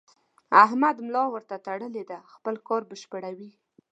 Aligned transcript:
احمد 0.63 0.95
ملا 1.05 1.23
ورته 1.29 1.55
تړلې 1.65 2.03
ده؛ 2.09 2.17
خپل 2.33 2.55
کار 2.67 2.81
بشپړوي. 2.89 3.51